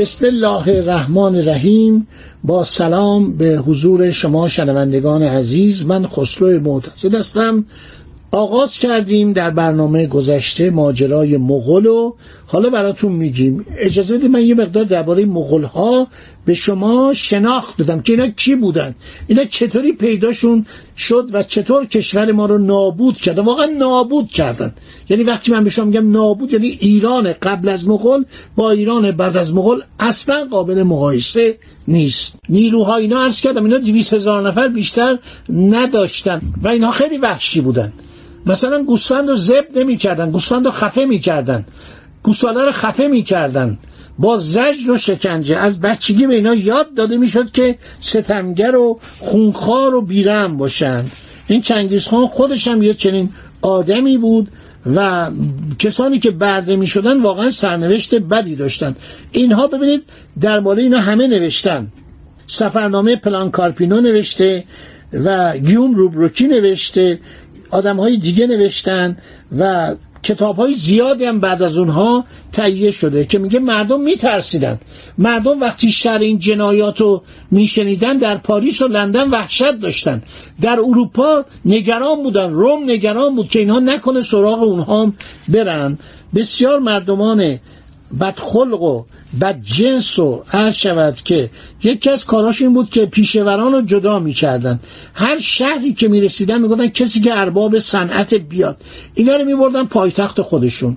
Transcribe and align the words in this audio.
بسم 0.00 0.24
الله 0.24 0.68
الرحمن 0.68 1.36
الرحیم. 1.36 2.06
با 2.44 2.64
سلام 2.64 3.36
به 3.36 3.56
حضور 3.56 4.10
شما 4.10 4.48
شنوندگان 4.48 5.22
عزیز. 5.22 5.86
من 5.86 6.06
خسرو 6.06 6.60
معتصد 6.60 7.14
هستم. 7.14 7.64
آغاز 8.32 8.78
کردیم 8.78 9.32
در 9.32 9.50
برنامه 9.50 10.06
گذشته 10.06 10.70
ماجرای 10.70 11.36
مغول 11.36 11.86
و 11.86 12.14
حالا 12.46 12.70
براتون 12.70 13.12
میگیم. 13.12 13.64
اجازه 13.78 14.16
بدید 14.16 14.30
من 14.30 14.42
یه 14.42 14.54
مقدار 14.54 14.84
درباره 14.84 15.24
مغول 15.24 15.64
ها 15.64 16.06
به 16.44 16.54
شما 16.54 17.12
شناخت 17.12 17.82
بدم 17.82 18.00
که 18.00 18.12
اینا 18.12 18.28
کی 18.28 18.56
بودن. 18.56 18.94
اینا 19.26 19.44
چطوری 19.44 19.92
پیداشون 19.92 20.66
شد 20.96 21.28
و 21.32 21.42
چطور 21.42 21.86
کشور 21.86 22.32
ما 22.32 22.46
رو 22.46 22.58
نابود 22.58 23.16
کردن. 23.16 23.42
واقعا 23.42 23.66
نابود 23.66 24.28
کردن. 24.28 24.74
یعنی 25.08 25.22
وقتی 25.22 25.52
من 25.52 25.64
به 25.64 25.70
شما 25.70 25.84
میگم 25.84 26.10
نابود 26.10 26.52
یعنی 26.52 26.78
ایران 26.80 27.32
قبل 27.32 27.68
از 27.68 27.88
مغول 27.88 28.24
با 28.56 28.70
ایران 28.70 29.10
بعد 29.10 29.36
از 29.36 29.54
مغول 29.54 29.82
اصلا 30.00 30.44
قابل 30.50 30.82
مقایسه 30.82 31.58
نیست. 31.88 32.36
نیروها 32.48 32.96
اینا 32.96 33.22
عرض 33.22 33.40
کردم 33.40 33.64
اینا 33.64 33.78
200 33.78 34.14
هزار 34.14 34.48
نفر 34.48 34.68
بیشتر 34.68 35.18
نداشتن 35.48 36.40
و 36.62 36.68
اینا 36.68 36.90
خیلی 36.90 37.18
وحشی 37.18 37.60
بودن. 37.60 37.92
مثلا 38.46 38.82
گوسفند 38.82 39.28
رو 39.28 39.36
زب 39.36 39.64
نمی‌کردن 39.76 40.30
گوسفند 40.30 40.64
رو 40.64 40.70
خفه 40.70 41.04
می‌کردن 41.04 41.66
گوساله 42.22 42.64
رو 42.64 42.72
خفه 42.72 43.06
می‌کردن. 43.06 43.78
با 44.18 44.38
زجر 44.38 44.90
و 44.90 44.96
شکنجه 44.96 45.56
از 45.56 45.80
بچگی 45.80 46.26
به 46.26 46.34
اینا 46.34 46.54
یاد 46.54 46.94
داده 46.94 47.16
می‌شد 47.16 47.50
که 47.50 47.78
ستمگر 48.00 48.76
و 48.76 49.00
خونخوار 49.18 49.94
و 49.94 50.02
بیرم 50.02 50.56
باشند 50.56 51.10
این 51.46 51.60
چنگیز 51.60 52.06
خان 52.06 52.26
خودش 52.26 52.68
هم 52.68 52.82
یه 52.82 52.94
چنین 52.94 53.28
آدمی 53.62 54.18
بود 54.18 54.48
و 54.96 55.30
کسانی 55.78 56.18
که 56.18 56.30
برده 56.30 56.76
می 56.76 56.86
شدن 56.86 57.20
واقعا 57.20 57.50
سرنوشت 57.50 58.14
بدی 58.14 58.56
داشتن. 58.56 58.96
اینها 59.32 59.66
ببینید 59.66 60.02
درباره 60.40 60.82
اینا 60.82 60.98
همه 61.00 61.26
نوشتن. 61.26 61.92
سفرنامه 62.46 63.16
پلان 63.16 63.50
کارپینو 63.50 64.00
نوشته 64.00 64.64
و 65.12 65.58
گیوم 65.58 65.94
روبروکی 65.94 66.48
نوشته. 66.48 67.18
آدم 67.70 67.96
های 67.96 68.16
دیگه 68.16 68.46
نوشتن 68.46 69.16
و 69.58 69.94
کتاب 70.22 70.56
های 70.56 70.74
زیادی 70.74 71.24
هم 71.24 71.40
بعد 71.40 71.62
از 71.62 71.78
اونها 71.78 72.24
تهیه 72.52 72.90
شده 72.90 73.24
که 73.24 73.38
میگه 73.38 73.58
مردم 73.58 74.00
میترسیدن. 74.00 74.80
مردم 75.18 75.60
وقتی 75.60 75.90
شر 75.90 76.18
این 76.18 76.38
جنایات 76.38 77.00
رو 77.00 77.22
میشنیدن 77.50 78.16
در 78.16 78.36
پاریس 78.36 78.82
و 78.82 78.88
لندن 78.88 79.30
وحشت 79.30 79.72
داشتن. 79.72 80.22
در 80.60 80.80
اروپا 80.80 81.44
نگران 81.64 82.22
بودن. 82.22 82.52
روم 82.52 82.90
نگران 82.90 83.34
بود 83.34 83.48
که 83.48 83.58
اینها 83.58 83.78
نکنه 83.78 84.20
سراغ 84.20 84.62
اونها 84.62 85.12
برن. 85.48 85.98
بسیار 86.34 86.78
مردمان 86.78 87.58
بدخلق 88.20 88.82
و 88.82 89.04
بدجنس 89.40 90.18
و 90.18 90.42
عرض 90.52 90.74
شود 90.74 91.14
که 91.14 91.50
یکی 91.82 92.10
از 92.10 92.24
کاراش 92.24 92.62
این 92.62 92.72
بود 92.72 92.90
که 92.90 93.06
پیشوران 93.06 93.72
رو 93.72 93.82
جدا 93.82 94.18
می‌کردن. 94.18 94.80
هر 95.14 95.38
شهری 95.38 95.94
که 95.94 96.08
می‌رسیدن 96.08 96.60
می‌گفتن 96.60 96.86
کسی 96.88 97.20
که 97.20 97.38
ارباب 97.38 97.78
صنعت 97.78 98.34
بیاد. 98.34 98.76
اینا 99.14 99.36
رو 99.36 99.44
میبردن 99.44 99.84
پایتخت 99.84 100.40
خودشون. 100.40 100.96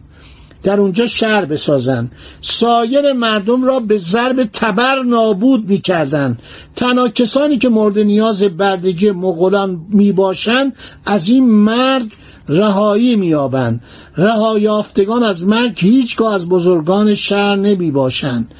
در 0.64 0.80
اونجا 0.80 1.06
شهر 1.06 1.46
بسازن. 1.46 2.12
سایر 2.42 3.14
مردم 3.14 3.64
را 3.64 3.80
به 3.80 3.98
ضرب 3.98 4.44
تبر 4.44 5.04
نابود 5.04 5.70
می‌کردن. 5.70 6.38
تنها 6.76 7.10
کسانی 7.10 7.58
که 7.58 7.70
مورد 7.70 8.00
نیاز 8.00 8.44
بردگی 8.44 9.12
مغولان 9.12 9.86
می‌باشند 9.90 10.76
از 11.06 11.30
این 11.30 11.46
مرگ 11.50 12.12
رهایی 12.48 13.16
میابند 13.16 13.82
رهایافتگان 14.18 15.24
از 15.24 15.48
مرگ 15.48 15.80
هیچگاه 15.80 16.34
از 16.34 16.50
بزرگان 16.50 17.14
شهر 17.14 17.56
نمی 17.56 17.92
باشند 17.92 18.54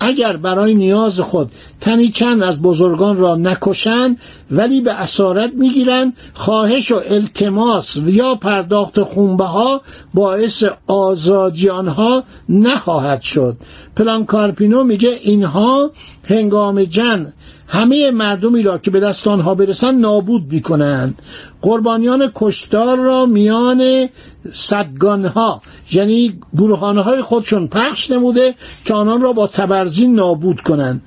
اگر 0.00 0.36
برای 0.36 0.74
نیاز 0.74 1.20
خود 1.20 1.52
تنی 1.80 2.08
چند 2.08 2.42
از 2.42 2.62
بزرگان 2.62 3.16
را 3.16 3.34
نکشند 3.34 4.18
ولی 4.50 4.80
به 4.80 4.92
اسارت 4.92 5.52
می‌گیرند 5.54 6.16
خواهش 6.34 6.92
و 6.92 7.00
التماس 7.08 7.96
یا 7.96 8.34
پرداخت 8.34 9.02
خونبه 9.02 9.44
ها 9.44 9.80
باعث 10.14 10.64
آزادی 10.86 11.68
آنها 11.68 12.24
نخواهد 12.48 13.20
شد. 13.20 13.56
پلان 13.96 14.24
کارپینو 14.24 14.84
میگه 14.84 15.18
اینها 15.22 15.90
هنگام 16.24 16.84
جنگ 16.84 17.26
همه 17.68 18.10
مردمی 18.10 18.62
را 18.62 18.78
که 18.78 18.90
به 18.90 19.00
دست 19.00 19.28
آنها 19.28 19.54
برسند 19.54 20.00
نابود 20.00 20.52
می‌کنند. 20.52 21.22
قربانیان 21.62 22.30
کشتار 22.34 22.96
را 22.96 23.26
میان 23.26 24.08
صدگانها 24.52 25.62
یعنی 25.92 26.40
گروهانه 26.56 27.00
های 27.00 27.22
خودشون 27.22 27.68
پخش 27.68 28.10
نموده 28.10 28.54
که 28.84 28.94
آنان 28.94 29.20
را 29.20 29.32
با 29.32 29.46
تبرزین 29.46 30.14
نابود 30.14 30.60
کنند. 30.60 31.02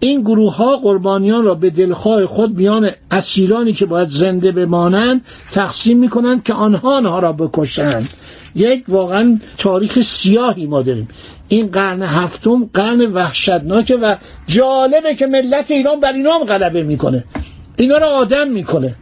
این 0.00 0.20
گروه 0.20 0.56
ها 0.56 0.76
قربانیان 0.76 1.44
را 1.44 1.54
به 1.54 1.70
دلخواه 1.70 2.26
خود 2.26 2.56
میان 2.56 2.90
اسیرانی 3.10 3.72
که 3.72 3.86
باید 3.86 4.08
زنده 4.08 4.52
بمانند 4.52 5.24
تقسیم 5.50 5.98
می‌کنند 5.98 6.42
که 6.42 6.54
آنها 6.54 6.96
آنها 6.96 7.18
را 7.18 7.32
بکشند. 7.32 8.08
یک 8.54 8.84
واقعا 8.88 9.38
تاریخ 9.58 10.00
سیاهی 10.00 10.66
ما 10.66 10.82
داریم. 10.82 11.08
این 11.48 11.66
قرن 11.66 12.02
هفتم 12.02 12.70
قرن 12.74 13.12
وحشتناکه 13.12 13.96
و 13.96 14.16
جالبه 14.46 15.14
که 15.14 15.26
ملت 15.26 15.70
ایران 15.70 16.00
بر 16.00 16.12
اینا 16.12 16.32
هم 16.32 16.44
غلبه 16.44 16.82
می‌کنه. 16.82 17.24
اینا 17.76 17.98
رو 17.98 18.06
آدم 18.06 18.48
می‌کنه. 18.48 18.94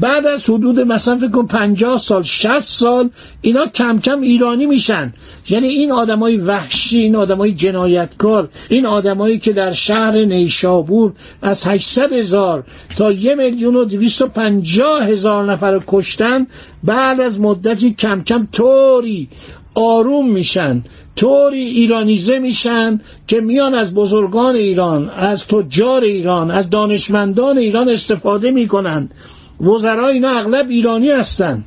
بعد 0.00 0.26
از 0.26 0.44
حدود 0.44 0.80
مثلا 0.80 1.16
فکر 1.16 1.30
کن 1.30 1.46
50 1.46 1.98
سال 1.98 2.22
60 2.22 2.60
سال 2.60 3.10
اینا 3.40 3.66
کم 3.66 4.00
کم 4.00 4.20
ایرانی 4.20 4.66
میشن. 4.66 5.12
یعنی 5.48 5.68
این 5.68 5.92
آدمای 5.92 6.36
وحشی 6.36 6.98
این 6.98 7.16
آدمای 7.16 7.52
جنایتکار 7.52 8.48
این 8.68 8.86
آدمایی 8.86 9.38
که 9.38 9.52
در 9.52 9.72
شهر 9.72 10.24
نیشابور 10.24 11.12
از 11.42 11.66
800 11.66 12.12
هزار 12.12 12.64
تا 12.96 13.12
یه 13.12 13.34
میلیون 13.34 13.76
و 13.76 13.84
250 13.84 15.04
هزار 15.04 15.44
نفر 15.44 15.80
کشتن 15.86 16.46
بعد 16.84 17.20
از 17.20 17.40
مدتی 17.40 17.94
کم 17.94 18.22
کم 18.22 18.48
طوری 18.52 19.28
آروم 19.74 20.30
میشن 20.30 20.84
طوری 21.16 21.58
ایرانیزه 21.58 22.38
میشن 22.38 23.00
که 23.26 23.40
میان 23.40 23.74
از 23.74 23.94
بزرگان 23.94 24.56
ایران 24.56 25.10
از 25.10 25.46
تجار 25.46 26.02
ایران 26.02 26.50
از 26.50 26.70
دانشمندان 26.70 27.58
ایران 27.58 27.88
استفاده 27.88 28.50
می‌کنن. 28.50 29.08
وزرا 29.64 30.08
اینا 30.08 30.28
اغلب 30.28 30.68
ایرانی 30.68 31.10
هستن. 31.10 31.64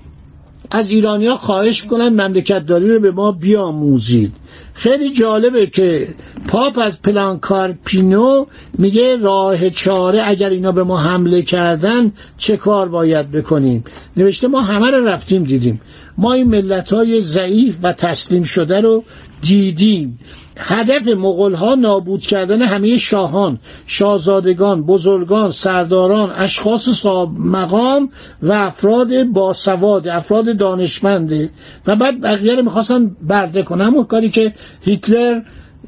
از 0.71 0.91
ایرانیا 0.91 1.35
خواهش 1.35 1.83
می‌کنن 1.83 2.09
مملکت 2.09 2.65
داری 2.65 2.89
رو 2.93 2.99
به 2.99 3.11
ما 3.11 3.31
بیاموزید. 3.31 4.33
خیلی 4.73 5.11
جالبه 5.11 5.67
که 5.67 6.07
پاپ 6.47 6.77
از 6.77 7.01
پلانکار 7.01 7.75
پینو 7.85 8.45
میگه 8.77 9.17
راه 9.17 9.69
چاره 9.69 10.21
اگر 10.25 10.49
اینا 10.49 10.71
به 10.71 10.83
ما 10.83 10.97
حمله 10.97 11.41
کردن 11.41 12.11
چه 12.37 12.57
کار 12.57 12.87
باید 12.87 13.31
بکنیم؟ 13.31 13.83
نوشته 14.17 14.47
ما 14.47 14.61
همه 14.61 14.91
رو 14.91 15.07
رفتیم 15.07 15.43
دیدیم. 15.43 15.81
ما 16.17 16.33
این 16.33 16.47
ملت 16.47 16.93
های 16.93 17.21
ضعیف 17.21 17.75
و 17.83 17.93
تسلیم 17.93 18.43
شده 18.43 18.81
رو 18.81 19.03
دیدیم 19.41 20.19
هدف 20.59 21.07
مغول 21.07 21.53
ها 21.53 21.75
نابود 21.75 22.21
کردن 22.21 22.61
همه 22.61 22.97
شاهان 22.97 23.59
شاهزادگان 23.87 24.83
بزرگان 24.83 25.51
سرداران 25.51 26.31
اشخاص 26.31 26.89
صاحب 26.89 27.29
مقام 27.39 28.09
و 28.41 28.51
افراد 28.51 29.23
باسواد 29.23 30.07
افراد 30.07 30.57
دانشمنده 30.57 31.49
و 31.87 31.95
بعد 31.95 32.21
بقیه 32.21 32.55
رو 32.55 32.63
می‌خواستن 32.63 33.15
برده 33.21 33.63
کنن. 33.63 33.85
همون 33.85 34.03
کاری 34.03 34.29
که 34.29 34.53
هیتلر 34.81 35.41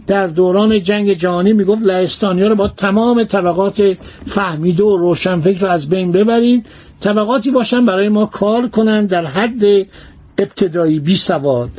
در 0.08 0.28
دوران 0.28 0.84
جنگ 0.84 1.14
جهانی 1.14 1.54
می‌گفت 1.54 1.82
لهستانیا 1.82 2.48
رو 2.48 2.56
با 2.56 2.68
تمام 2.68 3.24
طبقات 3.24 3.98
فهمیده 4.26 4.84
و 4.84 4.98
روشنفکر 4.98 5.60
رو 5.62 5.68
از 5.68 5.90
بین 5.90 6.12
ببرید. 6.12 6.66
طبقاتی 7.00 7.52
باشن 7.52 7.86
برای 7.86 8.10
ما 8.10 8.26
کار 8.26 8.68
کنن 8.68 9.06
در 9.06 9.26
حد 9.26 9.64
ابتدایی 10.38 11.00
بی 11.00 11.16
سواد. 11.16 11.70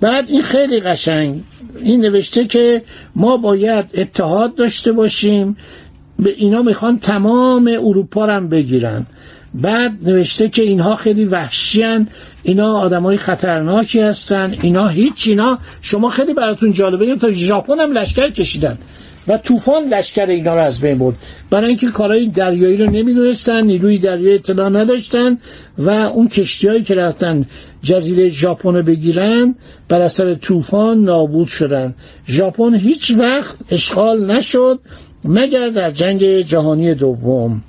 بعد 0.00 0.30
این 0.30 0.42
خیلی 0.42 0.80
قشنگ. 0.80 1.42
این 1.82 2.00
نوشته 2.00 2.44
که 2.44 2.82
ما 3.16 3.36
باید 3.36 3.84
اتحاد 3.94 4.54
داشته 4.54 4.92
باشیم. 4.92 5.56
به 6.18 6.34
اینا 6.36 6.62
می‌خوان 6.62 6.98
تمام 6.98 7.66
اروپا 7.66 8.24
رو 8.24 8.46
بگیرن. 8.48 9.06
بعد 9.54 9.92
نوشته 10.02 10.48
که 10.48 10.62
اینها 10.62 10.96
خیلی 10.96 11.24
وحشیان 11.24 12.08
اینا 12.42 12.78
آدمای 12.78 13.16
خطرناکی 13.16 14.00
هستن. 14.00 14.54
اینا 14.62 14.88
هیچ 14.88 15.28
اینا. 15.28 15.58
شما 15.82 16.08
خیلی 16.08 16.34
براتون 16.34 16.72
جالبه. 16.72 17.16
تا 17.16 17.30
ژاپن 17.30 17.80
هم 17.80 17.92
لشکر 17.92 18.28
کشیدن. 18.28 18.78
و 19.28 19.38
طوفان 19.38 19.84
لشکر 19.84 20.26
اینا 20.26 20.54
رو 20.54 20.60
از 20.60 20.80
بین 20.80 20.98
برد. 20.98 21.14
برای 21.50 21.68
اینکه 21.68 21.86
کارهای 21.86 22.26
دریایی 22.26 22.76
رو 22.76 22.90
نمی‌دونستن 22.90 23.64
نیروی 23.64 23.98
دریایی 23.98 24.34
اطلاع 24.34 24.68
نداشتن 24.68 25.38
و 25.78 25.90
اون 25.90 26.28
کشتیهایی 26.28 26.82
که 26.82 26.94
رفتن 26.94 27.46
جزیره 27.82 28.28
ژاپن 28.28 28.74
رو 28.74 28.82
بگیرن 28.82 29.54
بر 29.88 30.00
اثر 30.00 30.34
طوفان 30.34 31.04
نابود 31.04 31.48
شدن. 31.48 31.94
ژاپن 32.28 32.74
هیچ 32.74 33.10
وقت 33.18 33.56
اشغال 33.70 34.30
نشد 34.30 34.80
مگر 35.24 35.68
در 35.68 35.90
جنگ 35.90 36.40
جهانی 36.40 36.94
دوم. 36.94 37.62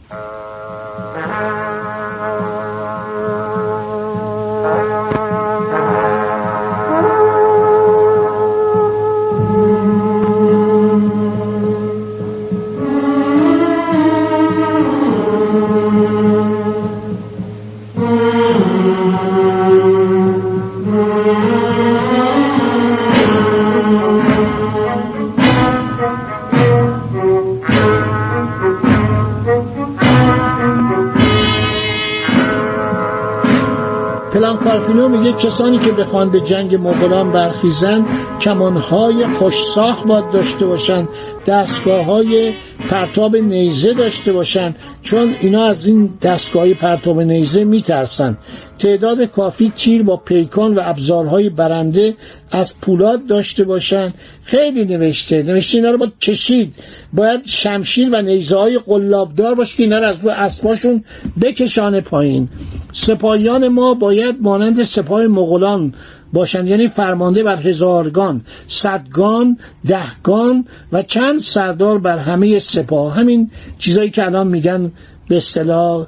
کارپینو 34.34 35.10
میگه 35.10 35.34
کسانی 35.34 35.78
که 35.78 35.92
بخوان 35.92 36.30
به 36.30 36.42
جنگ 36.42 36.76
مغولان 36.76 37.32
برخیزن 37.32 38.06
کمانهای 38.42 39.28
خوشساخ 39.28 40.04
باید 40.04 40.32
داشته 40.32 40.66
باشن 40.66 41.08
دستگاه 41.46 42.06
های 42.06 42.54
پرتاب 42.90 43.36
نیزه 43.36 43.94
داشته 43.94 44.34
باشن 44.34 44.76
چون 45.02 45.36
اینا 45.40 45.66
از 45.66 45.86
این 45.86 46.14
دستگاه 46.22 46.74
پرتاب 46.74 47.22
نیزه 47.22 47.64
میترسن. 47.64 48.38
تعداد 48.80 49.24
کافی 49.24 49.72
تیر 49.76 50.04
با 50.04 50.18
پیکان 50.18 50.76
و 50.76 50.82
ابزارهای 50.84 51.50
برنده 51.50 52.16
از 52.52 52.80
پولاد 52.82 53.28
داشته 53.28 53.64
باشن 53.64 54.14
خیلی 54.44 54.86
نوشته. 54.86 55.44
نوشته 55.44 55.78
اینا 55.78 55.92
رو 55.92 55.98
باید 55.98 56.20
کشید. 56.22 56.76
باید 57.14 57.46
شمشیر 57.46 58.10
و 58.12 58.22
نیزه 58.22 58.58
های 58.58 58.80
قلابدار 58.80 59.56
باشه 59.56 59.78
که 59.78 59.84
اینا 59.84 59.98
رو 60.00 60.06
از 60.06 60.20
رو 60.20 60.30
اسباشون 60.30 61.04
بکشانه 61.42 62.02
پایین. 62.02 62.50
سپاهیان 62.92 63.68
ما 63.68 63.94
باید 63.94 64.36
مانند 64.42 64.84
سپاه 64.84 65.28
مغولان 65.28 65.94
باشند. 66.34 66.68
یعنی 66.68 66.88
فرمانده 66.88 67.44
بر 67.44 67.62
هزارگان 67.62 68.42
صدگان 68.68 69.58
دهگان 69.88 70.66
و 70.92 71.02
چند 71.02 71.40
سردار 71.40 72.00
بر 72.00 72.18
همه 72.18 72.60
سپاه. 72.60 73.16
همین 73.16 73.52
چیزایی 73.80 74.10
که 74.10 74.26
الان 74.26 74.48
میگن 74.48 74.92
به 75.28 75.38
اصطلاح 75.38 76.08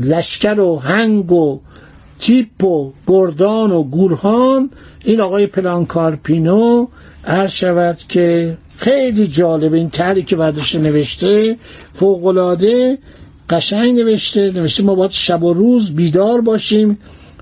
لشکر 0.00 0.60
و 0.60 0.78
هنگ 0.78 1.32
و 1.32 1.60
تیپ 2.24 2.64
و 2.64 2.92
گردان 3.06 3.72
و 3.72 3.82
گورهان 3.82 4.70
این 5.04 5.20
آقای 5.20 5.46
پلانکارپینو 5.46 6.86
عرض 7.24 7.50
شود 7.50 7.98
که 8.08 8.56
خیلی 8.76 9.26
جالب 9.26 9.74
این 9.74 9.90
تری 9.90 10.22
که 10.22 10.36
برداشته 10.36 10.78
نوشته 10.78 11.56
فوقلاده 11.92 12.98
قشنگ 13.50 13.98
نوشته 13.98 14.50
نوشته 14.50 14.82
ما 14.82 14.94
باید 14.94 15.10
شب 15.10 15.42
و 15.42 15.52
روز 15.52 15.94
بیدار 15.94 16.40
باشیم 16.40 16.98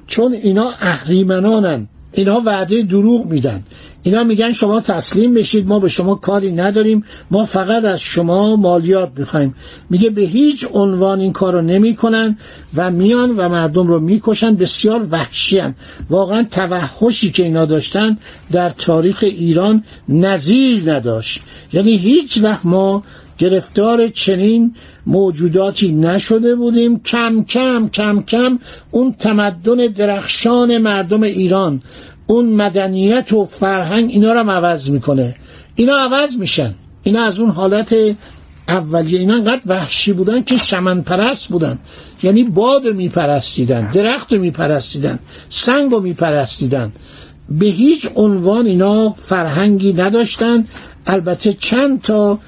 چون 0.07 0.33
اینا 0.33 0.71
اهریمنانن. 0.81 1.89
اینا 2.13 2.41
وعده 2.41 2.83
دروغ 2.83 3.27
میدن. 3.27 3.63
اینا 4.03 4.25
میگن 4.25 4.53
شما 4.53 4.81
تسلیم 4.81 5.35
بشید 5.35 5.67
ما 5.67 5.79
به 5.79 5.89
شما 5.89 6.15
کاری 6.15 6.53
نداریم 6.53 7.05
ما 7.31 7.45
فقط 7.45 7.85
از 7.85 8.01
شما 8.01 8.57
مالیات 8.57 9.13
می‌خوایم. 9.17 9.55
میگه 9.91 10.11
به 10.11 10.23
هیچ 10.23 10.67
عنوان 10.73 11.21
این 11.21 11.33
کارو 11.33 11.61
نمی‌کنن 11.63 12.39
و 12.77 12.91
میان 12.91 13.37
و 13.37 13.49
مردم 13.49 13.87
رو 13.87 14.01
می‌کشن 14.01 14.55
بسیار 14.55 15.07
وحشیان. 15.11 15.75
واقعا 16.11 16.47
توحشی 16.51 17.31
که 17.31 17.43
اینا 17.43 17.65
داشتن 17.65 18.19
در 18.53 18.69
تاریخ 18.69 19.19
ایران 19.23 19.85
نظیر 20.09 20.93
نداشت. 20.93 21.43
یعنی 21.73 21.97
هیچ 21.97 22.39
وقت 22.43 22.67
ما 22.67 23.03
گرفتار 23.39 24.09
چنین 24.09 24.75
موجوداتی 25.07 25.93
نشده 25.93 26.55
بودیم. 26.55 27.01
کم 27.01 27.45
کم 27.45 27.89
کم 27.89 28.23
کم 28.23 28.59
اون 28.91 29.15
تمدن 29.19 29.87
درخشان 29.87 30.79
مردم 30.79 31.23
ایران 31.23 31.83
اون 32.27 32.47
مدنیت 32.47 33.33
و 33.33 33.45
فرهنگ 33.45 34.11
اینا 34.11 34.33
رو 34.33 34.51
عوض 34.51 34.91
می‌کنه. 34.91 35.35
اینا 35.75 35.97
عوض 35.97 36.37
میشن. 36.37 36.75
اینا 37.03 37.23
از 37.23 37.39
اون 37.39 37.51
حالت 37.51 37.97
اولیه. 38.69 39.19
اینا 39.19 39.35
انقدر 39.35 39.61
وحشی 39.67 40.13
بودن 40.13 40.43
که 40.43 40.57
شمن 40.57 41.03
پرست 41.03 41.49
بودن. 41.49 41.79
یعنی 42.23 42.45
باد 42.45 42.87
میپرستیدن 42.87 43.91
درخت 43.91 44.33
میپرستیدن 44.33 45.19
سنگ 45.49 45.91
رو 45.91 46.01
میپرستیدن. 46.01 46.93
به 47.49 47.67
هیچ 47.67 48.09
عنوان 48.15 48.67
اینا 48.67 49.11
فرهنگی 49.11 49.93
نداشتن. 49.93 50.67
البته 51.07 51.53
چند 51.53 52.03
تا 52.03 52.39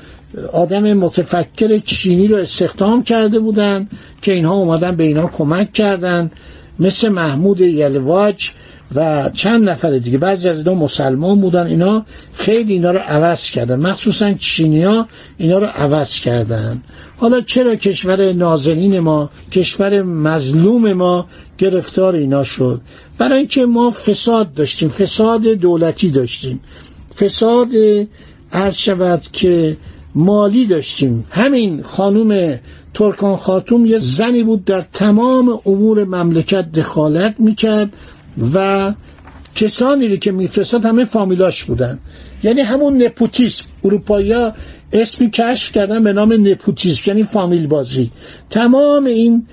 آدم 0.52 0.92
متفکر 0.92 1.78
چینی 1.78 2.28
رو 2.28 2.36
استخدام 2.36 3.02
کرده 3.02 3.38
بودن 3.38 3.88
که 4.22 4.32
اینها 4.32 4.54
اومدن 4.54 4.96
به 4.96 5.04
اینا 5.04 5.26
کمک 5.26 5.72
کردن 5.72 6.30
مثل 6.78 7.08
محمود 7.08 7.60
یلواج 7.60 8.50
و 8.94 9.30
چند 9.34 9.68
نفر 9.68 9.98
دیگه. 9.98 10.18
بعضی 10.18 10.48
از 10.48 10.58
اینا 10.58 10.74
مسلمان 10.74 11.40
بودن 11.40 11.66
اینا 11.66 12.04
خیلی 12.34 12.72
اینا 12.72 12.90
رو 12.90 12.98
عوض 12.98 13.50
کردن. 13.50 13.80
مخصوصا 13.80 14.32
چینیا 14.32 15.08
اینا 15.38 15.58
رو 15.58 15.66
عوض 15.66 16.18
کردن. 16.18 16.82
حالا 17.16 17.40
چرا 17.40 17.76
کشور 17.76 18.32
نازنین 18.32 19.00
ما 19.00 19.30
کشور 19.52 20.02
مظلوم 20.02 20.92
ما 20.92 21.26
گرفتار 21.58 22.14
اینا 22.14 22.44
شد؟ 22.44 22.80
برای 23.18 23.38
اینکه 23.38 23.66
ما 23.66 23.90
فساد 23.90 24.54
داشتیم 24.54 24.88
فساد 24.88 25.42
دولتی 25.42 26.10
داشتیم. 26.10 26.60
فساد 27.16 27.68
عرض 28.52 28.76
شود 28.76 29.22
که 29.32 29.76
مالی 30.14 30.66
داشتیم. 30.66 31.24
همین 31.30 31.82
خانوم 31.82 32.58
ترکان 32.94 33.36
خاتوم 33.36 33.86
یه 33.86 33.98
زنی 33.98 34.42
بود 34.42 34.64
در 34.64 34.80
تمام 34.80 35.60
امور 35.66 36.04
مملکت 36.04 36.72
دخالت 36.72 37.40
می‌کرد 37.40 37.92
و 38.54 38.92
کسانی 39.54 40.18
که 40.18 40.32
میفرستاد 40.32 40.84
همه 40.84 41.04
فامیلاش 41.04 41.64
بودن. 41.64 41.98
یعنی 42.42 42.60
همون 42.60 43.02
نپوتیسم. 43.02 43.64
اروپایی 43.84 44.32
ها 44.32 44.52
اسمی 44.92 45.30
کشف 45.30 45.72
کردن 45.72 46.04
به 46.04 46.12
نام 46.12 46.32
نپوتیسم 46.32 47.02
یعنی 47.06 47.24
فامیل 47.24 47.66
بازی. 47.66 48.10
تمام 48.50 49.04
این 49.04 49.46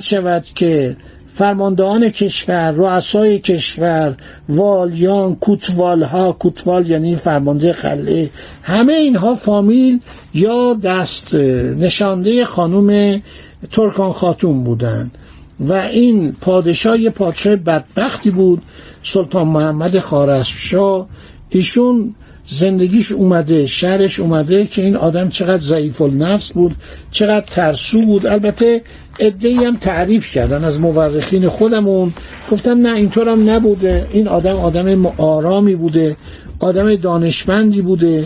شود 0.00 0.44
که 0.44 0.96
فرماندهان 1.34 2.08
کشور 2.08 2.70
رؤسای 2.70 3.38
کشور 3.38 4.14
والیان 4.48 5.34
کوتوال 5.34 6.02
ها 6.02 6.32
کوتوال 6.32 6.90
یعنی 6.90 7.16
فرمانده 7.16 7.72
قلعه 7.72 8.30
همه 8.62 8.92
اینها 8.92 9.34
فامیل 9.34 10.00
یا 10.34 10.74
دست 10.74 11.34
نشانده 11.34 12.44
خانم 12.44 13.22
ترکان 13.70 14.12
خاتون 14.12 14.64
بودند 14.64 15.18
و 15.60 15.72
این 15.72 16.32
پادشاه 16.40 17.00
یه 17.00 17.10
پادشاه 17.10 17.56
بدبختی 17.56 18.30
بود 18.30 18.62
سلطان 19.02 19.48
محمد 19.48 19.98
خارزمشاه. 19.98 21.06
ایشون 21.50 22.14
زندگیش 22.46 23.12
اومده 23.12 23.66
شهرش 23.66 24.20
اومده 24.20 24.66
که 24.66 24.82
این 24.82 24.96
آدم 24.96 25.28
چقدر 25.28 25.62
ضعیف 25.62 26.00
النفس 26.00 26.52
بود 26.52 26.76
چقدر 27.10 27.46
ترسو 27.46 28.02
بود. 28.02 28.26
البته 28.26 28.82
ادهی 29.18 29.54
هم 29.54 29.76
تعریف 29.76 30.32
کردن 30.32 30.64
از 30.64 30.80
مورخین 30.80 31.48
خودمون. 31.48 32.12
گفتم 32.50 32.78
نه 32.78 32.94
اینطورم 32.94 33.50
نبوده. 33.50 34.06
این 34.12 34.28
آدم 34.28 34.56
آدم 34.56 35.06
آرامی 35.06 35.74
بوده 35.74 36.16
آدم 36.60 36.94
دانشمندی 36.96 37.80
بوده 37.80 38.24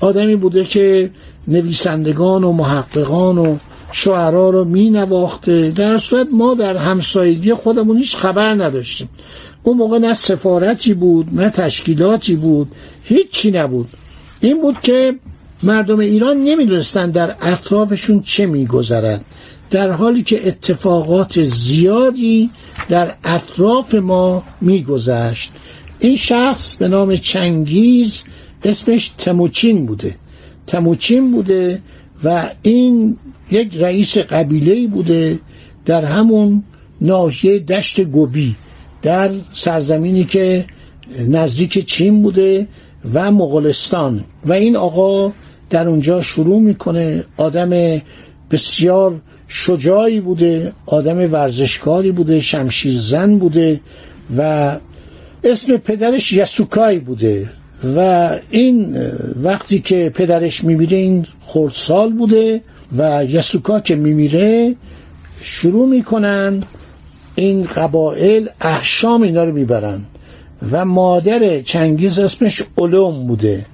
آدمی 0.00 0.36
بوده 0.36 0.64
که 0.64 1.10
نویسندگان 1.48 2.44
و 2.44 2.52
محققان 2.52 3.38
و 3.38 3.56
شعرا 3.92 4.50
رو 4.50 4.64
می 4.64 4.90
نواخته 4.90 5.68
در 5.68 5.96
صورت 5.96 6.26
ما 6.32 6.54
در 6.54 6.76
همسایگی 6.76 7.54
خودمون 7.54 7.96
هیچ 7.96 8.16
خبر 8.16 8.54
نداشتیم. 8.54 9.08
اون 9.64 9.76
موقع 9.76 9.98
نه 9.98 10.14
سفارتی 10.14 10.94
بود 10.94 11.28
نه 11.32 11.50
تشکیلاتی 11.50 12.36
بود 12.36 12.72
هیچی 13.04 13.50
نبود. 13.50 13.88
این 14.40 14.60
بود 14.60 14.80
که 14.80 15.14
مردم 15.62 15.98
ایران 15.98 16.36
نمی‌دونستن 16.36 17.10
در 17.10 17.36
اطرافشون 17.40 18.22
چه 18.22 18.46
میگذرد 18.46 19.24
در 19.70 19.90
حالی 19.90 20.22
که 20.22 20.48
اتفاقات 20.48 21.42
زیادی 21.42 22.50
در 22.88 23.14
اطراف 23.24 23.94
ما 23.94 24.42
میگذشت. 24.60 25.52
این 25.98 26.16
شخص 26.16 26.74
به 26.74 26.88
نام 26.88 27.16
چنگیز 27.16 28.22
اسمش 28.64 29.08
تموچین 29.08 29.86
بوده. 29.86 30.14
تموچین 30.66 31.32
بوده 31.32 31.82
و 32.24 32.50
این 32.62 33.16
یک 33.50 33.76
رئیس 33.76 34.18
قبیله 34.18 34.86
بوده 34.86 35.38
در 35.84 36.04
همون 36.04 36.62
ناحیه 37.00 37.58
دشت 37.58 38.00
گوبی. 38.00 38.56
در 39.04 39.30
سرزمینی 39.52 40.24
که 40.24 40.64
نزدیک 41.28 41.86
چین 41.86 42.22
بوده 42.22 42.66
و 43.14 43.30
مغولستان. 43.30 44.24
و 44.44 44.52
این 44.52 44.76
آقا 44.76 45.32
در 45.70 45.88
اونجا 45.88 46.22
شروع 46.22 46.60
می‌کنه. 46.60 47.24
آدم 47.36 48.00
بسیار 48.50 49.20
شجاعی 49.48 50.20
بوده 50.20 50.72
آدم 50.86 51.32
ورزشکاری 51.32 52.12
بوده 52.12 52.40
شمشیر 52.40 52.94
زن 53.00 53.38
بوده 53.38 53.80
و 54.38 54.76
اسم 55.44 55.76
پدرش 55.76 56.32
یسوکای 56.32 56.98
بوده. 56.98 57.50
و 57.96 58.30
این 58.50 58.96
وقتی 59.42 59.80
که 59.80 60.12
پدرش 60.14 60.64
میمیره 60.64 60.96
این 60.96 61.26
خردسال 61.40 62.12
بوده 62.12 62.62
و 62.98 63.24
یسوکا 63.24 63.80
که 63.80 63.96
میمیره 63.96 64.74
شروع 65.42 65.88
می‌کنن 65.88 66.62
این 67.34 67.62
قبایل 67.62 68.48
احشام 68.60 69.22
اینا 69.22 69.44
رو 69.44 69.52
می‌برن. 69.52 70.00
و 70.72 70.84
مادر 70.84 71.60
چنگیز 71.60 72.18
اسمش 72.18 72.62
علوم 72.78 73.26
بوده. 73.26 73.66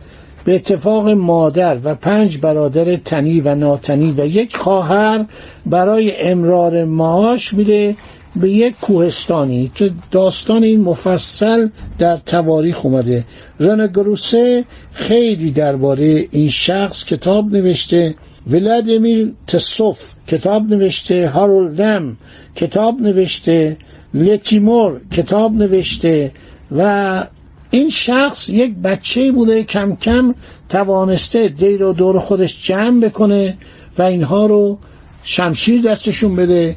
به 0.45 0.55
اتفاق 0.55 1.09
مادر 1.09 1.79
و 1.85 1.95
پنج 1.95 2.39
برادر 2.39 2.97
تنی 2.97 3.41
و 3.41 3.55
ناتنی 3.55 4.15
و 4.19 4.27
یک 4.27 4.57
خواهر 4.57 5.27
برای 5.67 6.21
امرار 6.21 6.85
معاش 6.85 7.55
میره 7.55 7.97
به 8.37 8.51
یک 8.51 8.75
کوهستانی 8.81 9.71
که 9.75 9.91
داستان 10.11 10.63
این 10.63 10.81
مفصل 10.81 11.69
در 11.99 12.17
تواریخ 12.17 12.87
اومده. 12.87 13.25
رنگروسه 13.61 14.65
خیلی 14.93 15.51
درباره 15.51 16.27
این 16.31 16.49
شخص 16.49 17.05
کتاب 17.05 17.53
نوشته. 17.53 18.15
ولادیمیر 18.47 19.33
تسوف 19.47 20.13
کتاب 20.27 20.75
نوشته. 20.75 21.29
هارولدم 21.29 22.17
کتاب 22.57 23.01
نوشته. 23.01 23.77
لتیمور 24.15 25.01
کتاب 25.11 25.53
نوشته. 25.53 26.33
و 26.77 27.25
این 27.71 27.91
شخص 27.91 28.49
یک 28.49 28.75
بچه 28.75 29.33
بوده 29.33 29.63
کم 29.63 29.97
کم 29.97 30.35
توانسته 30.69 31.49
دیر 31.49 31.83
و 31.83 31.93
دور 31.93 32.19
خودش 32.19 32.67
جمع 32.67 33.09
بکنه 33.09 33.57
و 33.99 34.03
اینها 34.03 34.47
رو 34.47 34.79
شمشیر 35.23 35.83
دستشون 35.83 36.37
بده. 36.37 36.77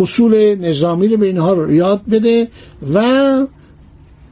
اصول 0.00 0.54
نظامی 0.54 1.08
رو 1.08 1.16
به 1.16 1.26
اینها 1.26 1.52
رو 1.52 1.72
یاد 1.72 2.02
بده 2.10 2.48
و 2.94 3.46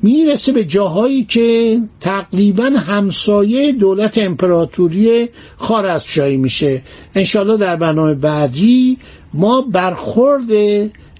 می‌رسه 0.02 0.52
به 0.52 0.64
جاهایی 0.64 1.24
که 1.24 1.80
تقریبا 2.00 2.64
همسایه 2.64 3.72
دولت 3.72 4.18
امپراتوری 4.18 5.28
خارزمشاهی 5.56 6.36
میشه. 6.36 6.82
انشالله 7.14 7.56
در 7.56 7.76
برنامه 7.76 8.14
بعدی 8.14 8.98
ما 9.34 9.60
برخورد 9.60 10.50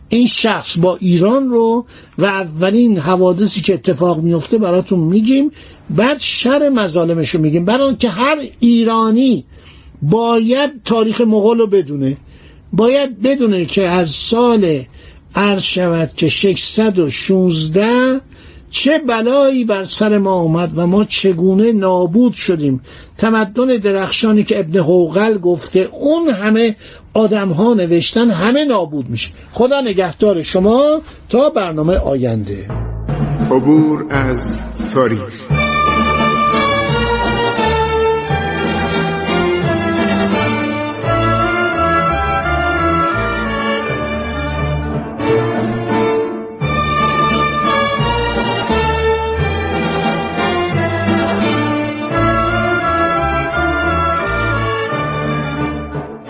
این 0.08 0.26
شخص 0.26 0.78
با 0.78 0.96
ایران 0.96 1.48
رو 1.48 1.86
و 2.18 2.24
اولین 2.24 2.98
حوادثی 2.98 3.60
که 3.60 3.74
اتفاق 3.74 4.18
میفته 4.18 4.58
براتون 4.58 4.98
میگیم. 4.98 5.50
بعد 5.90 6.20
شر 6.20 6.68
مظالمش 6.68 7.30
رو 7.30 7.40
میگیم. 7.40 7.64
برای 7.64 7.94
که 7.94 8.08
هر 8.08 8.38
ایرانی 8.60 9.44
باید 10.02 10.70
تاریخ 10.84 11.20
مغول 11.20 11.58
رو 11.58 11.66
بدونه. 11.66 12.16
باید 12.76 13.22
بدونه 13.22 13.64
که 13.64 13.88
از 13.88 14.10
سال 14.10 14.82
عرض 15.34 15.62
شود 15.62 16.10
که 16.16 16.28
616 16.28 18.20
چه 18.70 18.98
بلایی 18.98 19.64
بر 19.64 19.84
سر 19.84 20.18
ما 20.18 20.40
اومد 20.40 20.72
و 20.76 20.86
ما 20.86 21.04
چگونه 21.04 21.72
نابود 21.72 22.32
شدیم. 22.32 22.80
تمدن 23.18 23.76
درخشانی 23.76 24.44
که 24.44 24.58
ابن 24.58 24.78
حوقل 24.78 25.38
گفته 25.38 25.88
اون 25.92 26.28
همه 26.28 26.76
آدم 27.14 27.48
ها 27.48 27.74
نوشتن 27.74 28.30
همه 28.30 28.64
نابود 28.64 29.10
میشه. 29.10 29.30
خدا 29.52 29.80
نگهدار 29.80 30.42
شما 30.42 31.00
تا 31.28 31.50
برنامه 31.50 31.96
آینده. 31.96 32.68
عبور 33.50 34.06
از 34.10 34.56
تاریخ. 34.94 35.53